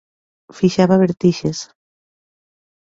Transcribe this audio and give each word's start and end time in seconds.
Fixaba 0.57 0.97
vertixes. 1.03 1.59